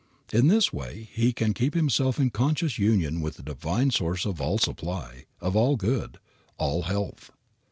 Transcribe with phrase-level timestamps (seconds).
[0.33, 4.41] In this way he can keep himself in conscious union with the Divine Source of
[4.41, 6.17] all supply, of all good,
[6.57, 7.29] all health.